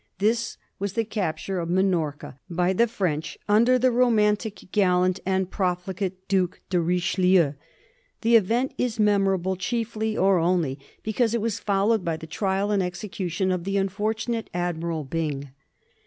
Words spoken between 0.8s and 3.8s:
the capture of Minorca by the French under